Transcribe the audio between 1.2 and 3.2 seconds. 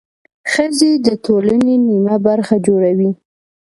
ټولنې نميه برخه جوړوي.